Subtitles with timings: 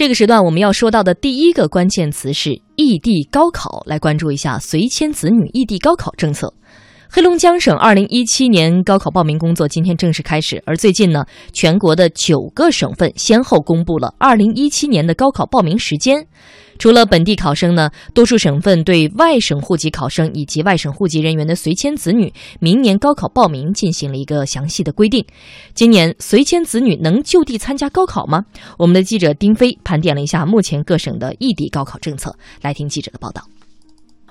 [0.00, 6.54] 这个时段我们要说到的第一个关键词是异地高考，来关注一下随迁子女异地高考政策。
[7.12, 16.24] 黑龙江省二零一七年高考报名工作今天正式开始，而最近呢，全国的九个省份先后公布了二零一七年的高考报名时间。
[16.78, 25.24] 除了本地考生呢，多数省份对外省户籍考生以及外省户籍人员的随迁子女明年高考报名进行了一个详细的规定。
[25.74, 28.44] 今年随迁子女能就地参加高考吗？
[28.78, 33.42] 我们的记者丁飞盘点了一下目前各省的异地高考政策，来听记者的报道。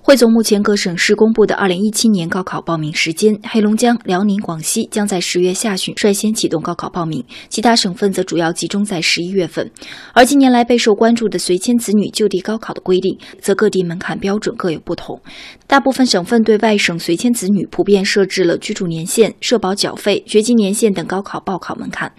[0.01, 9.69] 汇总目前各省市公布的二零一七年高考报名时间，黑龙江、辽宁、广西将在十月下旬率先启动高考报名，其他省份则主要集中在十一月份。
[10.13, 15.21] 而近年来备受关注的随迁子女就地高考的规定，则各地门槛标准各有不同。
[15.69, 22.11] 大部分省份对外省随迁子女普遍设置了居住年限、社保缴费、学籍年限等高考报考门槛，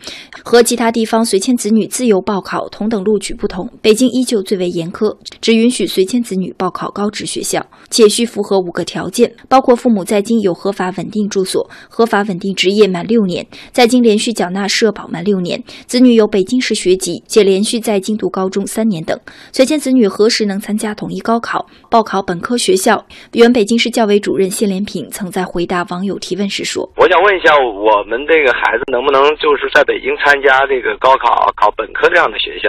[0.45, 7.67] 和其他地方随迁子女自由报考同等录取不同，北京依旧最为严苛，只允许随迁子女报考高职学校。
[7.91, 19.19] 且需符合五个条件，包括父母在京有合法稳定住所、合法稳定职业满六年，在京连续缴纳社保满六年，子女有北京市学籍且连续在京读高中三年等。
[19.51, 23.05] 随迁子女何时能参加统一高考、报考本科学校？
[23.41, 32.68] 原北京市教委主任谢连平曾在回答网友提问时说：“我想问一下，我们这个孩子能不能就是在北京参加这个高考，考本科这样的学校？”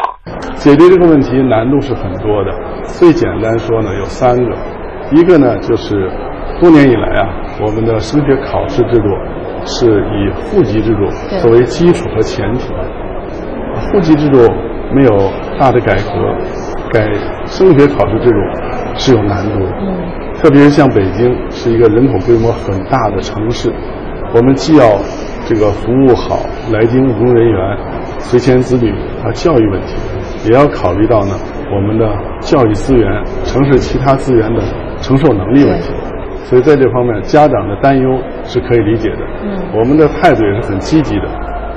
[0.55, 2.55] 解决这个问题难度是很多的，
[2.87, 4.55] 最简单说呢，有三个。
[5.11, 6.09] 一个呢，就是
[6.61, 7.27] 多年以来啊，
[7.59, 9.11] 我们的升学考试制度
[9.67, 11.03] 是以户籍制度
[11.43, 12.71] 作为基础和前提。
[13.91, 14.39] 户籍制度
[14.95, 15.11] 没有
[15.59, 16.15] 大的改革，
[16.93, 17.11] 改
[17.45, 18.39] 升学考试制度
[18.95, 20.20] 是有难度的。
[20.41, 23.71] 特别是像北京是一个人口规模很大的城市，
[24.33, 24.99] 我们既要
[25.45, 26.39] 这个服务好
[26.73, 27.77] 来京务工人员、
[28.17, 28.91] 随迁子女
[29.23, 29.95] 和教育问题，
[30.49, 31.35] 也要考虑到呢
[31.71, 32.07] 我们的
[32.39, 33.07] 教育资源、
[33.43, 34.61] 城市其他资源的。
[35.01, 35.87] 承受能力问题，
[36.43, 38.07] 所以在这方面，家长的担忧
[38.43, 39.17] 是可以理解的。
[39.43, 41.23] 嗯，我们的态度也是很积极的，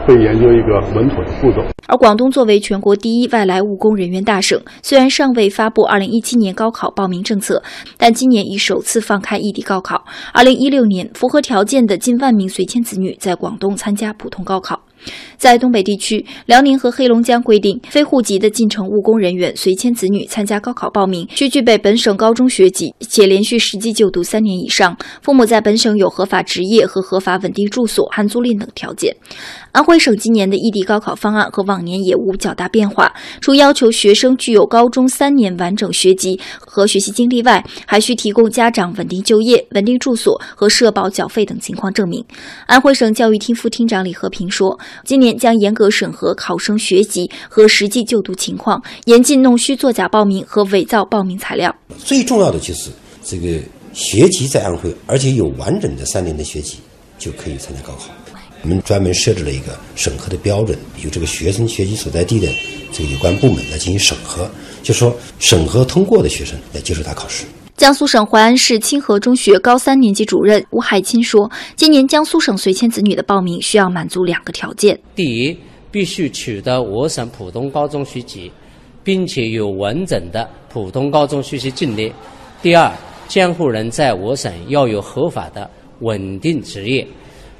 [0.06, 1.64] 会研究一个稳妥的步骤。
[1.86, 7.62] 而广东作为全国第一外来务工人员大省，虽然尚未发布2017年高考报名政策，
[7.98, 10.04] 但今年已首次放开异地高考。
[10.34, 14.80] 2016年，符合条件的近万名随迁子女在广东参加普通高考。
[15.36, 29.14] 在东北地区，辽宁和黑龙江规定，非户籍的进城务工人员随迁子女参加高考报名，需具备本省高中学籍，且连续实际就读三年以上，父母在本省有合法职业和合法稳定住所、含租赁等条件。
[29.72, 42.24] 安徽省今年的异地高考方案和往年也无较大变化，除要求学生具有高中三年完整学籍和学习经历外，还需提供家长稳定就业、稳定住所和社保缴费等情况证明。
[42.66, 44.78] 安徽省教育厅副厅长李和平说。
[45.04, 51.74] 今年将严格审核考生学籍和实际就读情况，严禁弄虚作假报名和伪造报名材料。
[51.98, 52.90] 最重要的就是
[53.22, 53.58] 这个
[53.92, 56.78] 学籍在安徽，而且有完整的三年的学籍，
[57.18, 58.10] 就可以参加高考。
[58.62, 62.48] 我们专门设置了一个审核的标准，由这个学生学籍所在地的
[62.92, 64.50] 这个有关部门来进行审核，
[64.82, 67.44] 就说审核通过的学生来接受他考试。
[67.76, 75.58] 江苏省淮安市清河中学高三年级主任吴海清说：“今年江苏省随迁子女的报名需要满足两个条件：第一，
[75.90, 78.50] 必须取得我省普通高中学籍，
[79.02, 82.12] 并且有完整的普通高中学习经历；
[82.62, 82.92] 第二，
[83.26, 85.68] 监护人在我省要有合法的
[85.98, 87.04] 稳定职业、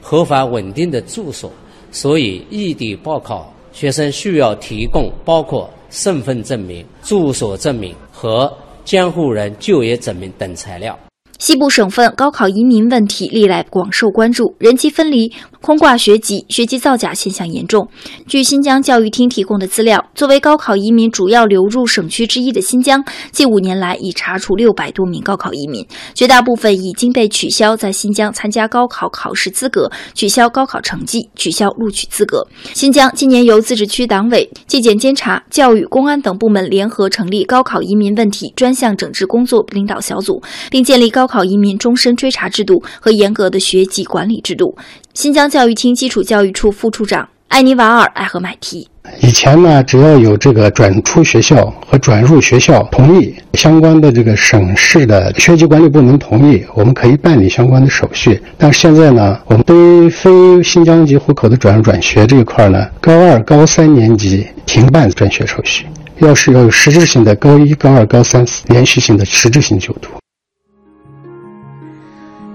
[0.00, 1.50] 合法稳定的住所。
[1.90, 8.50] 所以，异地报考学生需要提供包括身份证明、住所证明和。”
[8.84, 10.98] 监护人就业证明等材料。
[11.38, 15.30] 西部省份高考移民问题历来广受关注，人机分离、
[15.64, 17.88] 空挂学籍、学籍造假现象严重。
[18.26, 23.02] 据新疆教育厅提供的资料，作为高考移民主要流入省区之一的新疆，
[23.32, 25.82] 近五年来已查处六百多名高考移民，
[26.14, 32.46] 绝大部分已经被取消在新疆参加高考考试资格、取消高考成绩、取消录取资格。
[32.74, 41.24] 新疆今年由自治区党委、纪检监察、教育、公安等部门联合成立高考移民问题专项整治工作领导小组，并建立高。
[41.26, 44.76] 考移民终身追查制度和严格的学籍管理制度。
[45.14, 48.88] 新疆教育厅基础教育处副处长艾尼瓦尔艾赫买提：
[49.20, 58.42] 以前呢，只要有这个转出学校和转入学校同意，相关的这个省市的学籍管理部门同意，我们可以办理相关的手续。
[58.58, 65.86] 但是现在呢，我们对非新疆籍户口的转入转学这一块呢，高二、高三年级停办转学手续，
[66.18, 70.08] 要是要有实质性的高一、高二、高三连续性的实质性就读。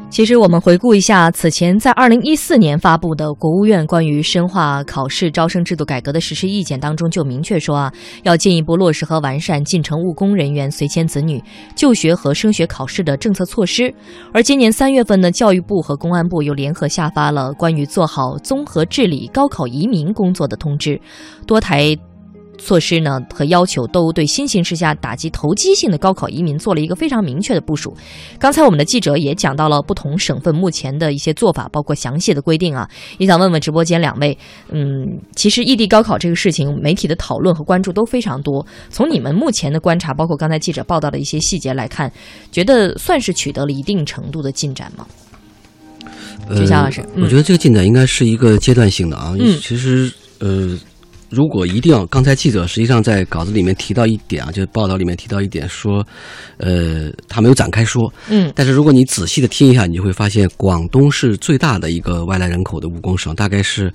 [0.09, 11.41] 其实我们回顾一下，此前在二零一四年发布的国务院关于深化考试招生制度改革的实施意见当中，就明确说啊，要进一步落实和完善进城务工人员随迁子女
[11.75, 13.94] 就学和升学考试的政策措施。
[14.33, 21.00] 而今年三月份呢，教育部和公安部又联合下发了关于做好综合治理高考移民工作的通知，
[21.45, 21.95] 多台。
[22.59, 27.95] 措施呢和要求都对新形势下打击投机性的高考移民做了一个非常明确的部署。
[28.38, 32.88] 刚才我们的记者也讲到了不同省份目前的一些做法，包括详细的规定啊。
[33.17, 34.38] 也想问问直播间两位，
[34.71, 38.65] 嗯，其实异地高考这个事情，媒体的讨论和关注都非常多。
[38.89, 42.11] 从你们目前的观察，包括刚才记者报道的一些细节来看，
[42.51, 45.07] 觉得算是取得了一定程度的进展吗？
[46.50, 49.33] 呃，老师，我觉得这个进展应该是一个阶段性的啊。
[49.39, 50.77] 嗯，其实呃。
[51.30, 56.06] 如果一定要，刚才记者实际上在稿子里面提到一点啊，就是报道里面提到一点说，
[56.58, 63.94] 呃，他没有展开说，嗯，但是如果你仔细的听一下，你就会发现，广东是最大的一个外来人口的务工省，大概是。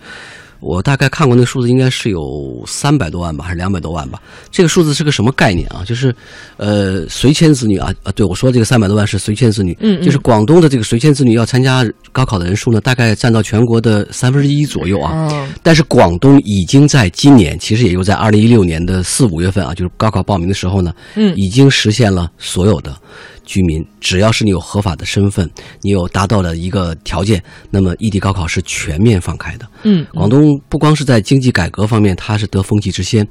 [0.65, 4.19] 我大概看过那个数字，应该是有三百多万吧，还是两百多万吧？
[4.51, 5.85] 这个数字是个什么概念啊？
[5.85, 6.15] 就是，
[6.57, 8.11] 呃，随迁子女啊啊！
[8.13, 15.29] 对我说这个三百多万是随迁子女，嗯，就是广东的这个随迁子女要参加高考的人数呢，大概占到全国的三分之一左右啊。
[15.63, 22.97] 但是广东已经在今年，其实也就在二零一六年的四五月份啊，就是高考报名的时候呢，嗯，已经实现了所有的。
[23.45, 25.49] 居民，只要是你有合法的身份，
[25.81, 29.67] 你有达到了一个条件，那么异地高考是全面放开的。
[29.83, 33.27] 嗯，广东不光是在经济改革方面，它是得风气之先，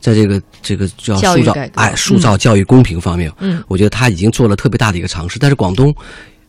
[0.00, 5.38] 在这个这个叫塑造哎塑造教育公平方面，嗯，我觉得他已经做了特别大的一个尝试。
[5.38, 5.94] 但是广东，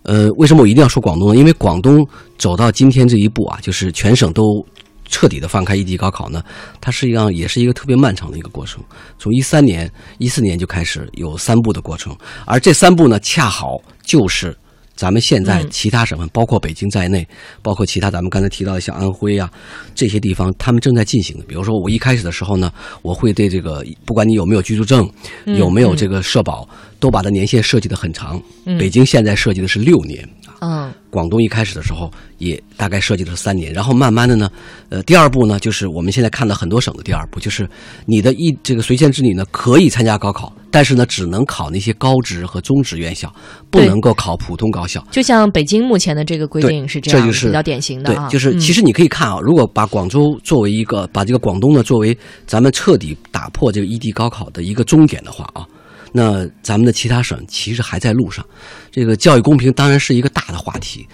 [0.03, 1.35] 呃，为什么我一定要说广东呢？
[1.35, 2.07] 因为广东
[2.37, 4.65] 走到今天这一步啊，就是全省都。
[5.09, 6.41] 彻底的放开异地高考呢，
[6.79, 8.81] 它实际上也是一个特别漫长的一个过程。
[9.17, 12.15] 从一三年、一四年就开始有三步的过程，
[12.45, 14.55] 而这三步呢，恰好就是
[14.95, 17.27] 咱们现在其他省份，包括北京在内，
[17.61, 19.49] 包括其他咱们刚才提到的像安徽啊
[19.95, 21.43] 这些地方，他们正在进行的。
[21.45, 22.71] 比如说，我一开始的时候呢，
[23.01, 25.09] 我会对这个，不管你有没有居住证，
[25.45, 26.67] 有没有这个社保，
[26.99, 28.41] 都把它年限设计的很长。
[28.77, 30.27] 北京现在设计的是六年。
[30.61, 34.49] 嗯，广东一开始的时候也大概设计了三年，然后慢慢的呢，
[34.89, 37.67] 呃，第二步呢，就是我们现在看到很多省的第二步，就是
[38.05, 43.33] 你的一这个随迁子女呢可以参加高考，但是呢只能考那些高职和中职院校，
[43.69, 45.01] 不能够考普通高校。
[45.11, 55.65] 就像北京目前的这个规定是这样，这就是比较典型的对，就是其实你可以看啊，如果把广州作为一个，把这个广东呢作为咱们彻底打破这个异地高考的一个终点的话啊。
[56.11, 58.45] 那咱们的其他省其实还在路上，
[58.91, 61.07] 这个教育公平当然是一个大的话题。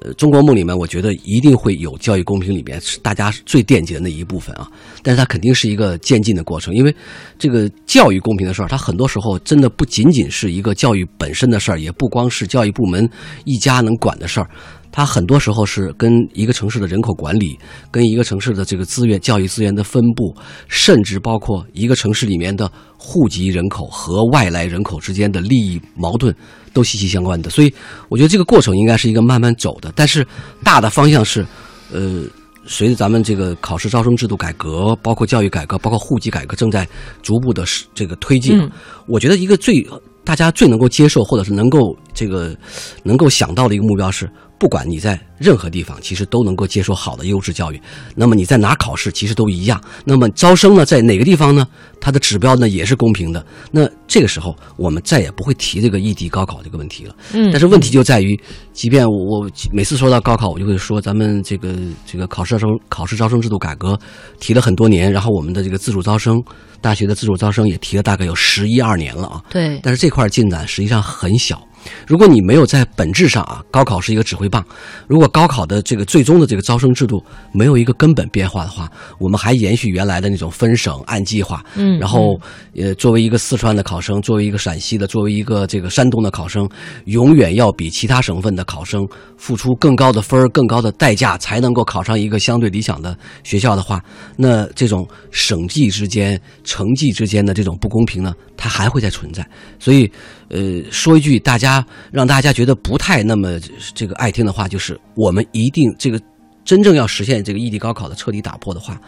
[0.00, 4.70] 呃，中国梦里面，我觉得一定会有教育公平里面是大家最惦记的那一部分啊。
[5.02, 6.94] 但是它肯定是一个渐进的过程，因为
[7.38, 13.08] 这个教育公平的事儿，它很多时候真的不仅仅是一个教育本身的事儿，也不光是教育部门
[13.44, 14.48] 一家能管的事儿。
[14.92, 17.58] 它很多时候是跟一个城市的人口管理，
[17.90, 20.34] 跟一个城市的这个资源、教育资源的分布，
[20.68, 26.34] 甚至包括一个城市里面的户籍人口和外来人口之间的利益矛盾，
[26.72, 27.48] 都息息相关的。
[27.50, 27.72] 所以，
[28.08, 29.92] 我觉得这个过程应该是一个慢慢走的。
[29.94, 30.26] 但是，
[30.64, 31.46] 大的方向是，
[31.92, 32.24] 呃，
[32.66, 36.86] 随着咱们这个考试招生制度改革，包括教育改革，包括户籍改革正在
[37.22, 37.64] 逐步的
[37.94, 38.68] 这个推进。
[39.06, 39.86] 我觉得一个最
[40.24, 42.56] 大家最能够接受，或者是能够这个
[43.02, 44.30] 能够想到的一个目标是。
[44.58, 47.80] 不管你在任何地方，其实都能够接受好的优质教育。
[48.14, 49.82] 那么你在哪考试，其实都一样。
[50.04, 51.66] 那么招生呢，在哪个地方呢？
[51.98, 53.42] 它的指标呢也是公平的。
[53.70, 57.16] 那这个时候，我们再也不会提这个异地高考这个问题了。
[57.32, 57.50] 嗯。
[57.50, 58.38] 但是问题就在于，
[58.74, 63.98] 即便我我每次说到高考，我就会说咱们这个这个考试招生考试招生制度改革
[64.40, 66.38] 提了很多年，然后我们的这个自主招生
[66.82, 69.42] 大学的自主招生也提了大概有十一二年了啊。
[69.48, 69.80] 对。
[69.82, 71.66] 但是这块进展实际上很小。
[72.06, 74.64] 如果你没有在本质上啊，高考是一个指挥棒。
[75.06, 77.22] 如果高考的这个最终的这个招生制度
[77.52, 81.64] 没有一个根本变化的话，我们还延续原来的那种分省按计划。
[81.76, 82.38] 嗯，然后
[82.76, 86.68] 呃，作为一个四川的考生，作为一个陕西的，作为一个这个山东的考生，
[87.04, 89.06] 永远要比其他省份的考生
[89.36, 94.02] 付出更高的分儿、更高的代价，才能够考上一个相对理想的学校的话，
[94.36, 99.46] 那这种省际之间、成绩之间的这种不公平呢，它还会再存在。
[99.78, 100.10] 所以。
[100.52, 101.69] 呃，说一句大家
[102.10, 103.60] 让大家觉得不太那么
[103.94, 106.20] 这个爱听的话，就是我们一定这个
[106.64, 109.00] 真正要实现这个异地高考的彻底打破的话，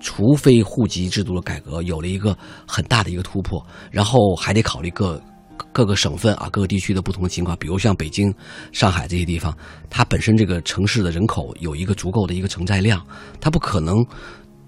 [0.00, 5.20] 除非户籍制度的改革有了一个很大的一个突破，然后还得考虑各
[5.72, 8.32] 各个省份啊、各个地区的不同的情况，比如像北京、
[8.72, 9.56] 上海这些地方，
[9.90, 13.04] 它本身这个城市的人口有一个足够的一个承载量，
[13.40, 14.04] 它不可能。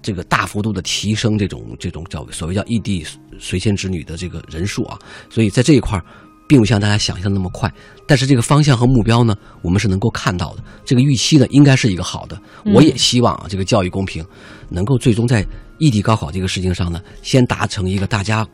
[0.01, 3.05] 这个大幅度的提升，这种这种叫所谓叫异地
[3.37, 4.97] 随迁子女的这个人数啊，
[5.29, 6.05] 所以在这一块儿
[6.49, 7.71] 并不像大家想象的那么快。
[8.05, 10.63] 但是这个方向和目标呢，我们是能够看到的。
[10.83, 12.35] 这个预期呢，应该是一个好的。
[12.73, 14.25] 我也希望啊，这个教育公平
[14.67, 15.45] 能够最终在
[15.77, 18.45] 异地高考这个事情上呢，先达成一个大家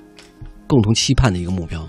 [0.68, 1.88] 共同期盼的一个目标。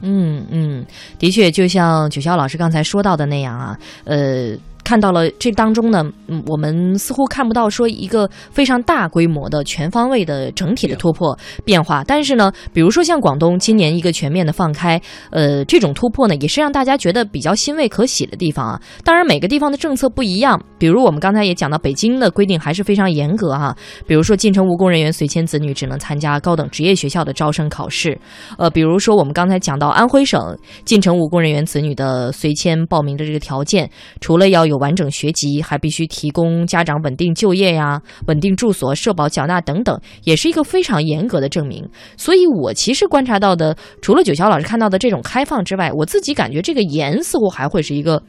[0.00, 0.86] 嗯嗯，
[1.18, 4.56] 的确，就像九霄老师刚才说到的那样啊，呃。
[4.88, 12.02] 看到了这当中呢，嗯，我们似乎看不到说一个非常大规模的、全方位的整体的突破变化。
[12.02, 14.98] 但是呢，比如说像广东今年一个全面的放开，
[15.30, 18.80] 呃，这种突破呢，也是让大家觉得比较欣慰可喜的地方啊。
[19.04, 23.76] 当然，每个地方的政策不一样，比如我们刚才也讲到，北京的规定还是非常严格哈。
[24.06, 28.18] 比如说，进城务工人员随迁子女只能参加高等职业学校的招生考试。
[28.56, 33.90] 呃，比如说我们刚才讲到安徽省进城务工人员子女的随迁报名的这个条件，
[34.22, 41.88] 除了要有完整学籍，还必须提供家长稳定就业呀、稳定住所、社保缴纳等等，也是一个非常严格的证明。
[42.16, 48.22] 所以，我其实观察到的，除了九霄老师看到的这种开放之外，我自己感觉这个严似乎还会是一个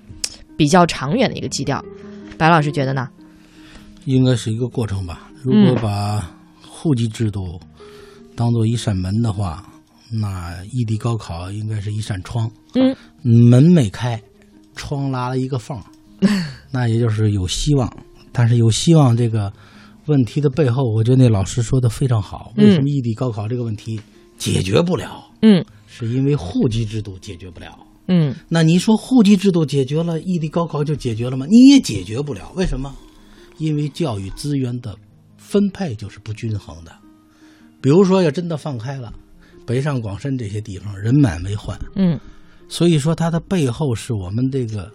[0.57, 1.83] 比较长远的一个基调。
[2.37, 3.07] 白老师觉得呢？
[4.05, 5.29] 应该是一个过程吧。
[5.43, 6.29] 如果把
[6.67, 7.59] 户籍制度
[8.35, 9.65] 当做一扇门的话，
[10.11, 12.49] 那异地高考应该是一扇窗。
[12.73, 14.19] 嗯，门没开。
[14.75, 15.77] 窗拉了一个缝，
[16.71, 17.91] 那也就是有希望。
[18.31, 19.51] 但是有希望这个
[20.05, 22.53] 问题的背后，我觉得那老师说的非常好。
[22.57, 23.99] 为什么异地高考这个问题
[24.37, 25.23] 解决不了？
[25.41, 27.77] 嗯，是因为户籍制度解决不了。
[28.07, 31.45] 嗯，那你说户籍制度解决了，异地高考就解决了吗？
[31.47, 32.51] 你也解决不了。
[32.55, 32.93] 为什么？
[33.57, 34.95] 因为教育资源的
[35.37, 36.91] 分配就是不均衡的。
[37.81, 39.13] 比如说，要真的放开了，
[39.65, 41.77] 北上广深这些地方人满为患。
[41.95, 42.19] 嗯。
[42.67, 44.91] 所以说，它的背后是我们这个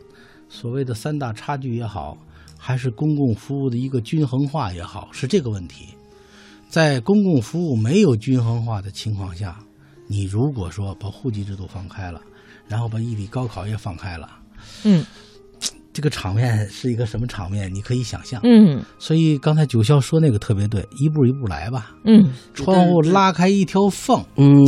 [0.54, 2.16] 所谓的三大差距也好，
[2.56, 5.88] 还是公共服务的一个均衡化也好，是这个问题。
[6.68, 9.58] 在公共服务没有均衡化的情况下，
[10.06, 12.20] 你如果说把户籍制度放开了，
[12.68, 14.30] 然后把异地高考也放开了，
[14.84, 15.04] 嗯，
[15.92, 17.68] 这个场面是一个什么场面？
[17.74, 18.40] 你可以想象。
[18.44, 21.96] 嗯，所以刚才九霄说那个特别对，一步一步来吧。
[22.04, 24.24] 嗯，窗户拉开一条缝。
[24.36, 24.64] 嗯，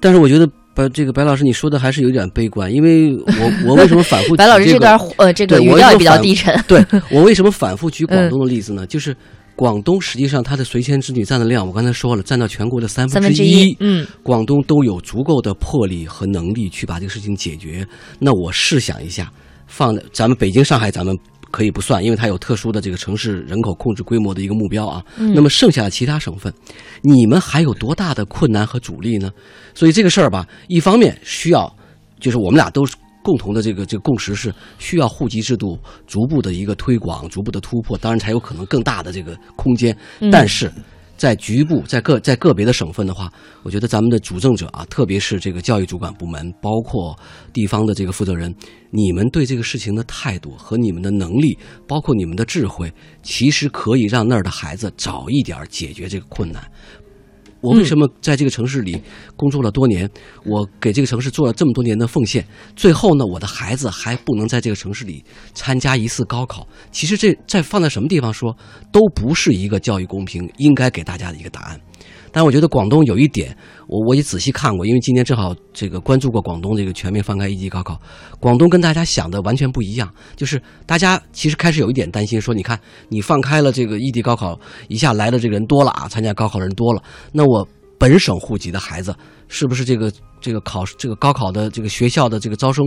[0.00, 0.50] 但是我觉得。
[0.76, 4.36] 白这个白老师，你说的还是有点悲观，因为我我为什么反复？
[4.36, 6.54] 白老师这段呃，这个语调也比较低沉。
[6.68, 8.86] 对我为什么反复举 广东的例子呢？
[8.86, 9.16] 就是
[9.56, 13.74] 广东实际上它的随迁子女占的量，我刚才说了，占到全国的三分之一。
[13.80, 17.86] 嗯，广东都有足够的魄力和能力去把这个事情解决。
[18.18, 19.32] 那我试想一下，
[19.66, 21.16] 放在咱们北京、上海，咱们。
[21.56, 25.02] 可以不算，因为它有特殊的这个城市人口控制规模的一个目标啊。
[25.16, 26.52] 那么剩下的其他省份，
[27.00, 29.32] 你们还有多大的困难和阻力呢？
[29.74, 31.74] 所以这个事儿吧，一方面需要，
[32.20, 39.96] 就是我们俩都是共同的这个这个共识是需要户籍制度逐步的一个推广、逐步的突破，当然才有可能更大的这个空间。
[40.30, 40.70] 但是。
[41.16, 43.32] 在局部，在个在个别的省份的话，
[43.62, 47.18] 我觉得咱们的主政者啊，特别是这个教育主管部门，包括
[47.52, 48.54] 地方的这个负责人，
[48.90, 51.58] 你们对这个事情的态度和你们的能力，
[51.88, 52.92] 包括你们的智慧，
[53.22, 56.70] 其实可以让那儿的孩子早一点解决这个困难。
[57.66, 59.02] 我为什么在这个城市里
[59.34, 60.08] 工作了多年？
[60.44, 62.46] 我给这个城市做了这么多年的奉献，
[62.76, 66.64] 最后呢，我的孩子还不能在这个城市里参加一次高考。
[66.92, 68.56] 其实这在放在什么地方说，
[68.92, 71.80] 都不是一个教育公平应该给大家的一个答案。
[72.36, 73.56] 但我觉得广东有一点，
[73.88, 77.98] 我我也仔细看过，因为今年正好这个关注过广东这个全面放开一级高考。
[78.38, 82.78] 广东跟大家想的完全不一样，就是大家其实开始有一点担心，说你看
[83.08, 87.02] 你放开了这个异地高考，一下来的这个人多了啊，参加高考的人多了，
[87.32, 87.66] 那我
[87.96, 89.16] 本省户籍的孩子
[89.48, 92.84] 是不是这个这个考这个高考的这个学校的这个招生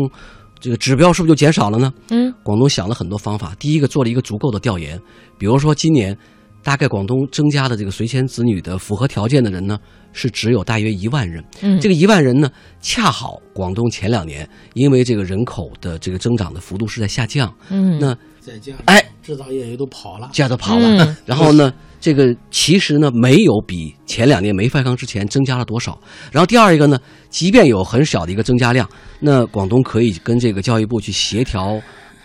[0.59, 1.91] 这个指标是不是就减少了呢？
[2.11, 5.01] 嗯，广东想了很多方法，第一个做了一个足够的调研，
[5.39, 6.15] 比如说今年。
[6.63, 9.79] 大概广东增加的这个随迁子女的符合条件的人呢，
[10.11, 11.43] 是只有大约一万人。
[11.61, 12.51] 嗯，这个一万人呢，
[12.81, 17.53] 恰好广东前两年因为这个人口的这个增长的幅度是在下降。
[17.69, 21.15] 嗯，那再加哎，制造业也都跑了，家都跑了。
[21.25, 25.99] 然后呢，这个其实呢没有比前两年没放开之前增加了多少。
[26.31, 26.99] 然后第二一个呢，
[27.29, 28.87] 即便有很小的一个增加量，
[29.19, 31.81] 那广东可以跟这个教育部去协调。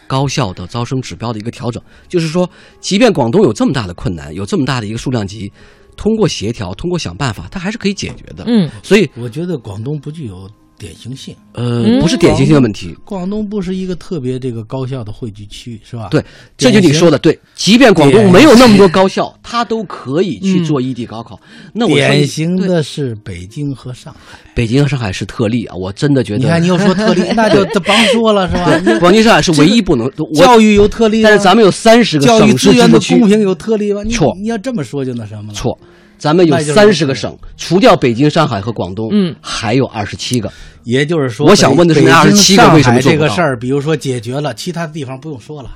[0.06, 2.48] 高校的招生指标的一个调整，就是说，
[2.80, 5.52] 即便广东有这么大的困难，有这么大的一个数量级，
[5.96, 8.44] 通过协调，通过想办法，它还是可以解决的。
[8.46, 10.50] 嗯，所以我觉得广东不具有。
[10.84, 12.94] 典型性，呃，不是典型性的问题。
[13.06, 16.08] 广东不是一个特别这个高校的汇聚区，是吧？
[16.10, 16.22] 对，
[16.58, 17.38] 这就你说的对。
[17.54, 21.40] 即便广东没有那么多高校，它都可以去做异地高考。
[21.72, 24.38] 那我典型的是北京和上海。
[24.54, 26.40] 北京和上海是特例啊，我真的觉得。
[26.40, 28.98] 你看，你又说特例， 那就甭说了，是吧？
[29.00, 34.04] 广京、上海是唯一不能 教育有特例，但是咱们有三十个教育资源的公平有特例吗？
[34.10, 35.54] 错，你要这么说就那什么了。
[35.54, 35.78] 错。
[36.18, 40.50] 咱们有三十个省，除掉北京、上海和广东，嗯，还有二十七个，
[40.84, 45.70] 也就是说，我想问的是，那二十七个为什么这个事儿，比如说解决了，其他地方不用说了，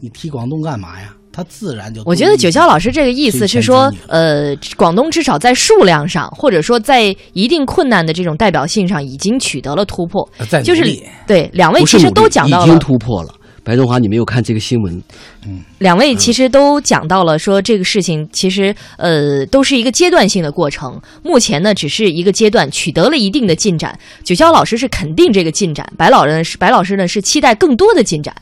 [0.00, 1.14] 你提广东干嘛呀？
[1.34, 2.02] 他自然就。
[2.04, 10.28] 我觉得九霄老师这个意思是说，呃，广东至少在数量上，或者说在一定困难的这种代表性上，已经取得了突破。
[10.62, 10.84] 就是
[11.26, 13.34] 对两位其实都讲到了，已经突破了。
[13.64, 15.02] 白中华，你没有看这个新闻？
[15.46, 21.00] 嗯，两位其实都讲到了，说这个事情其实呃都是一个阶段性的过程。
[21.22, 23.96] 目前呢，只是一个阶段，取得了一定的进展。
[24.24, 28.34] 九霄老师是肯定这个进展，白老人是白老师呢是期待更多的进展。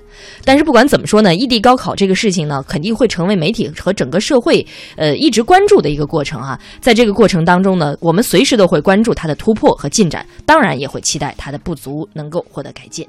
[0.45, 6.59] 但是不管怎么说呢，异地高考这个事情呢，肯定会成为媒体和整个社会呃一直关注的一个过程啊。
[6.81, 13.07] 在这个过程当中呢，我们随时都会关注它的突破和进展，当然也会期待它的不足能够获得改进。